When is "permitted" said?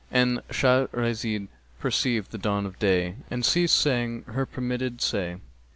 4.47-4.99